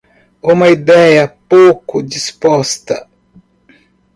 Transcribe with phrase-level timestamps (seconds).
[0.41, 3.07] Uma ideia pouco disposta